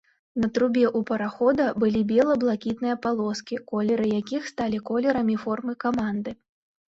На 0.43 0.47
трубе 0.53 0.85
ў 0.87 0.99
парахода 1.09 1.65
былі 1.81 1.99
бела-блакітныя 2.11 2.95
палоскі, 3.03 3.59
колеры 3.71 4.07
якіх 4.21 4.49
сталі 4.53 4.77
колерамі 4.91 5.35
формы 5.45 5.73
каманды. 5.85 6.31